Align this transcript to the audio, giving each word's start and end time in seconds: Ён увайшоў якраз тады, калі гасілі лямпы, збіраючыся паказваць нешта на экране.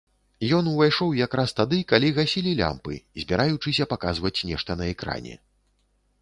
Ён 0.59 0.67
увайшоў 0.69 1.11
якраз 1.17 1.53
тады, 1.59 1.77
калі 1.93 2.09
гасілі 2.15 2.53
лямпы, 2.61 2.97
збіраючыся 3.25 3.89
паказваць 3.93 4.33
нешта 4.53 4.71
на 4.83 4.91
экране. 4.97 5.37